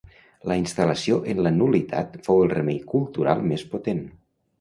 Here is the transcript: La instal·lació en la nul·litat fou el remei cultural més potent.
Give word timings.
La 0.51 0.55
instal·lació 0.59 1.17
en 1.33 1.41
la 1.47 1.51
nul·litat 1.57 2.15
fou 2.29 2.41
el 2.45 2.49
remei 2.53 2.79
cultural 2.95 3.45
més 3.53 3.67
potent. 3.75 4.01